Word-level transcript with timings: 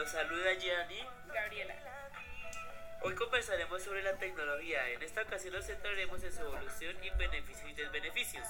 Los 0.00 0.12
saluda 0.12 0.54
Gianni. 0.54 1.06
Gabriela. 1.26 1.74
Hoy 3.02 3.14
conversaremos 3.14 3.82
sobre 3.82 4.02
la 4.02 4.16
tecnología. 4.16 4.88
En 4.88 5.02
esta 5.02 5.20
ocasión 5.20 5.52
nos 5.52 5.66
centraremos 5.66 6.24
en 6.24 6.32
su 6.32 6.40
evolución 6.40 6.96
y 7.04 7.10
beneficios 7.10 7.68
y 7.68 7.74
desbeneficios. 7.74 8.46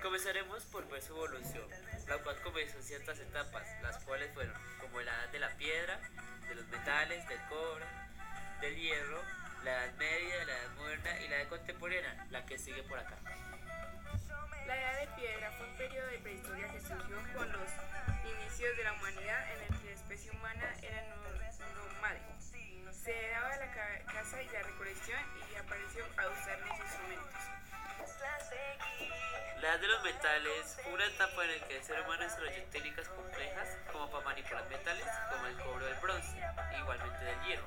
Comenzaremos 0.00 0.64
por 0.64 0.88
ver 0.88 1.02
su 1.02 1.12
evolución, 1.12 1.68
la 2.08 2.16
cual 2.22 2.40
comenzó 2.40 2.78
en 2.78 2.84
ciertas 2.84 3.18
etapas, 3.18 3.66
las 3.82 4.02
cuales 4.02 4.32
fueron 4.32 4.54
como 4.80 5.02
la 5.02 5.12
edad 5.12 5.28
de 5.28 5.40
la 5.40 5.50
piedra, 5.58 6.00
de 6.48 6.54
los 6.54 6.66
metales, 6.68 7.28
del 7.28 7.40
cobre, 7.50 7.84
del 8.62 8.76
hierro, 8.76 9.20
la 9.62 9.84
edad 9.84 9.94
media, 9.98 10.44
la 10.46 10.56
edad 10.56 10.70
moderna 10.78 11.20
y 11.20 11.28
la 11.28 11.36
edad 11.42 11.48
contemporánea, 11.50 12.26
la 12.30 12.46
que 12.46 12.56
sigue 12.56 12.82
por 12.84 12.98
acá. 12.98 13.18
La 14.66 14.80
edad 14.80 15.00
de 15.00 15.06
piedra 15.20 15.52
fue 15.58 15.66
un 15.68 15.76
periodo 15.76 16.06
de 16.06 16.18
prehistoria 16.18 16.72
que 16.72 16.80
surgió 16.80 17.18
con 17.34 17.52
los 17.52 17.70
inicios 18.62 18.76
de 18.76 18.84
la 18.84 18.92
humanidad 18.92 19.52
en 19.52 19.62
el 19.62 19.80
que 19.80 19.86
la 19.86 19.92
especie 19.92 20.30
humana 20.30 20.74
era 20.82 21.02
nomádica. 21.02 22.92
Se 22.92 23.30
daba 23.30 23.56
la 23.56 23.72
caza 24.06 24.40
y 24.40 24.48
la 24.50 24.62
recolección 24.62 25.18
y 25.50 25.56
apareció 25.56 26.04
a 26.16 26.28
usar 26.28 26.60
los 26.60 26.78
instrumentos. 26.78 27.34
La 29.60 29.68
edad 29.68 29.80
de 29.80 29.86
los 29.88 30.02
metales 30.04 30.78
fue 30.80 30.92
una 30.92 31.06
etapa 31.06 31.44
en 31.44 31.60
la 31.60 31.66
que 31.66 31.76
el 31.76 31.82
ser 31.82 32.00
humano 32.02 32.22
desarrolló 32.22 32.64
técnicas 32.70 33.08
complejas 33.08 33.68
como 33.90 34.08
para 34.12 34.24
manipular 34.26 34.68
metales, 34.68 35.06
como 35.32 35.46
el 35.46 35.56
cobre 35.56 35.84
o 35.84 35.88
el 35.88 35.94
bronce, 35.96 36.38
igualmente 36.78 37.24
del 37.24 37.42
hierro. 37.42 37.66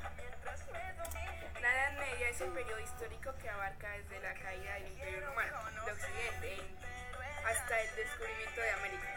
La 1.62 1.74
Edad 1.74 2.00
Media 2.00 2.30
es 2.30 2.40
un 2.40 2.54
periodo 2.54 2.80
histórico 2.80 3.36
que 3.42 3.50
abarca 3.50 3.92
desde 3.92 4.20
la 4.22 4.34
caída 4.36 4.74
del 4.76 4.88
Imperio 4.94 5.28
Romano 5.28 5.58
de 5.86 5.92
Occidente 5.92 6.62
hasta 7.46 7.82
el 7.82 7.96
descubrimiento 7.96 8.62
de 8.62 8.72
América. 8.72 9.16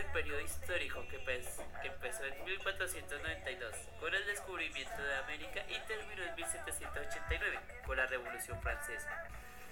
El 0.00 0.06
periodo 0.12 0.40
histórico 0.40 1.06
que, 1.08 1.18
que, 1.18 1.88
empezó 1.88 2.24
en 2.24 2.44
1492 2.44 3.76
con 4.00 4.14
el 4.14 4.26
descubrimiento 4.26 5.02
de 5.02 5.14
América 5.16 5.60
y 5.68 5.78
terminó 5.86 6.22
en 6.24 6.34
1789 6.34 7.58
con 7.84 7.96
la 7.96 8.06
Revolución 8.06 8.60
Francesa. 8.62 9.28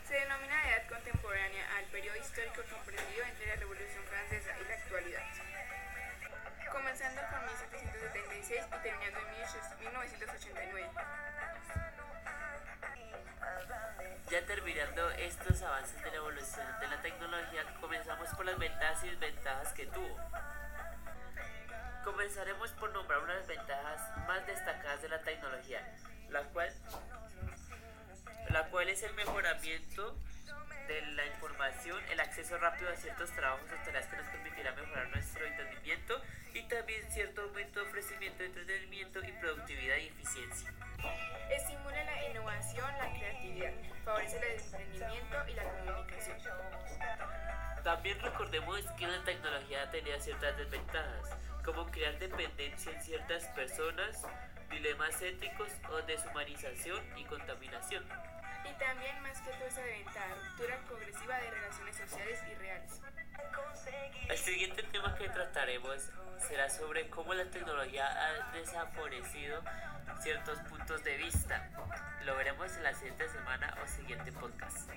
Se 0.07 0.15
denomina 0.15 0.69
edad 0.69 0.89
contemporánea 0.89 1.65
al 1.77 1.85
periodo 1.87 2.17
histórico 2.17 2.63
comprendido 2.71 3.25
entre 3.25 3.47
la 3.47 3.57
Revolución 3.57 4.05
Francesa 4.05 4.57
y 4.61 4.65
la 4.69 4.75
actualidad, 4.75 5.27
comenzando 6.73 7.21
con 7.31 7.47
1776 7.47 8.67
y 8.67 8.83
terminando 8.83 9.19
en 9.21 9.31
1989. 9.81 10.89
Ya 14.31 14.45
terminando 14.45 15.11
estos 15.13 15.63
avances 15.63 16.03
de 16.03 16.11
la 16.11 16.17
evolución 16.17 16.67
de 16.81 16.89
la 16.89 17.01
tecnología, 17.01 17.65
comenzamos 17.81 18.29
por 18.37 18.45
las 18.45 18.59
ventajas 18.59 19.03
y 19.05 19.09
desventajas 19.09 19.73
que 19.73 19.87
tuvo. 19.87 20.18
Comenzaremos 22.29 22.71
por 22.73 22.93
nombrar 22.93 23.21
unas 23.21 23.47
ventajas 23.47 24.03
más 24.27 24.47
destacadas 24.47 25.01
de 25.01 25.09
la 25.09 25.23
tecnología, 25.23 25.81
la 26.29 26.43
cual, 26.43 26.71
la 28.51 28.69
cual 28.69 28.91
es 28.91 29.03
el 29.03 29.15
mejoramiento 29.15 30.15
de 30.89 31.01
la 31.13 31.25
información, 31.25 31.99
el 32.11 32.21
acceso 32.21 32.59
rápido 32.59 32.91
a 32.91 32.97
ciertos 32.97 33.31
trabajos 33.31 33.65
o 33.73 33.83
tareas 33.83 34.07
que 34.09 34.17
nos 34.19 34.27
permitirá 34.27 34.73
mejorar 34.73 35.09
nuestro 35.09 35.47
entendimiento 35.47 36.21
y 36.53 36.69
también 36.69 37.11
cierto 37.11 37.41
aumento 37.41 37.81
de 37.81 37.87
ofrecimiento 37.87 38.41
de 38.41 38.47
entretenimiento 38.47 39.25
y 39.25 39.33
productividad 39.33 39.97
y 39.97 40.09
eficiencia. 40.09 40.71
Estimula 41.51 42.05
la 42.05 42.29
innovación, 42.29 42.93
la 42.99 43.11
creatividad, 43.11 43.73
favorece 44.05 44.37
el 44.37 44.61
emprendimiento 44.61 45.49
y 45.49 45.55
la 45.55 45.63
comunicación. 45.65 46.37
También 47.83 48.21
recordemos 48.21 48.83
que 48.99 49.07
la 49.07 49.25
tecnología 49.25 49.91
tenía 49.91 50.21
ciertas 50.21 50.59
desventajas, 50.59 51.39
como 51.69 51.85
crear 51.91 52.19
dependencia 52.19 52.91
en 52.93 53.03
ciertas 53.03 53.45
personas, 53.49 54.23
dilemas 54.71 55.21
éticos 55.21 55.69
o 55.91 56.01
deshumanización 56.07 56.99
y 57.19 57.25
contaminación. 57.25 58.05
Y 58.65 58.79
también 58.79 59.21
más 59.21 59.39
que 59.43 59.51
todo 59.51 59.67
esa 59.67 59.83
ventaja, 59.83 60.35
ruptura 60.35 60.79
progresiva 60.87 61.37
de 61.37 61.51
relaciones 61.51 61.97
sociales 61.97 62.41
y 62.51 62.55
reales. 62.55 63.01
El 64.31 64.39
siguiente 64.39 64.83
tema 64.85 65.15
que 65.17 65.29
trataremos 65.29 66.11
será 66.39 66.71
sobre 66.71 67.11
cómo 67.11 67.35
la 67.35 67.45
tecnología 67.51 68.07
ha 68.07 68.57
desaparecido 68.57 69.63
ciertos 70.23 70.59
puntos 70.71 71.05
de 71.05 71.19
vista. 71.19 71.69
Lo 72.25 72.35
veremos 72.35 72.75
en 72.79 72.83
la 72.85 72.95
siguiente 72.95 73.29
semana 73.29 73.77
o 73.85 73.87
siguiente 73.87 74.33
podcast. 74.33 74.89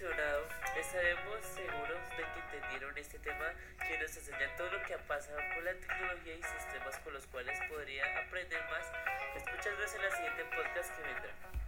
Estaremos 0.00 1.44
seguros 1.44 2.00
de 2.16 2.24
que 2.24 2.56
entendieron 2.56 2.96
este 2.96 3.18
tema 3.18 3.52
que 3.86 3.98
nos 3.98 4.16
enseña 4.16 4.56
todo 4.56 4.70
lo 4.70 4.82
que 4.84 4.94
ha 4.94 4.98
pasado 5.06 5.38
con 5.54 5.62
la 5.62 5.74
tecnología 5.74 6.36
y 6.36 6.42
sistemas 6.42 6.96
con 7.04 7.12
los 7.12 7.26
cuales 7.26 7.58
podría 7.68 8.04
aprender 8.18 8.62
más. 8.70 8.90
Escúchanos 9.36 9.94
en 9.94 10.02
la 10.02 10.10
siguiente 10.16 10.44
podcast 10.56 10.96
que 10.96 11.02
vendrá. 11.02 11.59